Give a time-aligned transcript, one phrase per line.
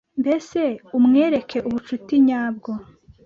[0.21, 0.59] mbese
[0.97, 2.71] umwereke ubucuti nyabwo.